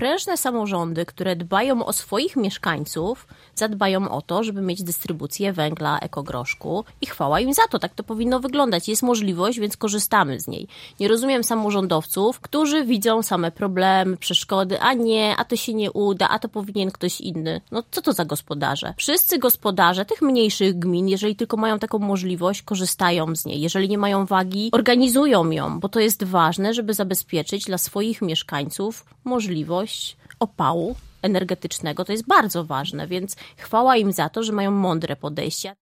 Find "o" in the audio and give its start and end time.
1.86-1.92, 4.10-4.22